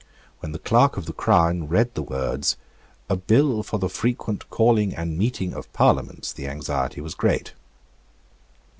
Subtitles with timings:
[0.39, 2.57] When the Clerk of the Crown read the words,
[3.07, 7.53] "A Bill for the frequent Calling and Meeting of Parliaments," the anxiety was great.